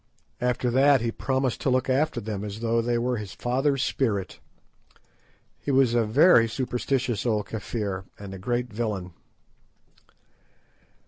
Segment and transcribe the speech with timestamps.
[0.41, 4.39] After that he promised to look after them as though they were his father's spirit.
[5.59, 9.13] He was a very superstitious old Kafir and a great villain.